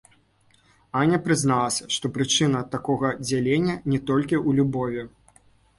[1.01, 5.01] Аня прызналася, што прычына такога дзялення не толькі ў любові.